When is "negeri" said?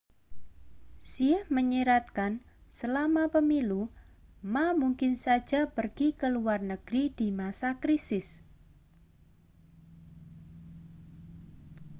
6.71-7.03